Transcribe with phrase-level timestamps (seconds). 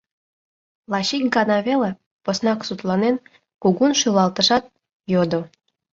[0.91, 1.89] Лач ик гана веле,
[2.23, 3.15] поснак сутланен,
[3.61, 4.63] кугун шӱлалтышат,
[5.13, 5.41] йодо: